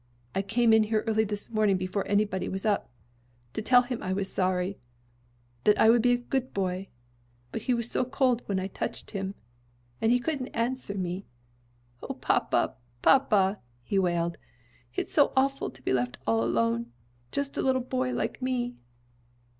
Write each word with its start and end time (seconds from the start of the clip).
I 0.33 0.41
came 0.41 0.73
in 0.73 0.85
here 0.85 1.03
early 1.05 1.23
this 1.25 1.51
morning 1.51 1.77
before 1.77 2.07
anybody 2.07 2.49
was 2.49 2.65
up, 2.65 2.89
to 3.53 3.61
tell 3.61 3.83
him 3.83 4.01
I 4.01 4.13
was 4.13 4.33
sorry 4.33 4.79
that 5.63 5.79
I 5.79 5.91
would 5.91 6.01
be 6.01 6.11
a 6.13 6.17
good 6.17 6.55
boy 6.55 6.87
but 7.51 7.61
he 7.61 7.75
was 7.75 7.91
so 7.91 8.03
cold 8.03 8.41
when 8.47 8.59
I 8.59 8.65
touched 8.65 9.11
him, 9.11 9.35
and 10.01 10.11
he 10.11 10.19
couldn't 10.19 10.55
answer 10.55 10.95
me! 10.95 11.27
O, 12.01 12.15
papa, 12.15 12.73
papa!" 13.03 13.57
he 13.83 13.99
wailed. 13.99 14.39
"It's 14.95 15.13
so 15.13 15.33
awful 15.37 15.69
to 15.69 15.83
be 15.83 15.93
left 15.93 16.17
all 16.25 16.43
alone 16.43 16.91
just 17.31 17.55
a 17.55 17.61
little 17.61 17.79
boy 17.83 18.11
like 18.11 18.41
me!" 18.41 18.77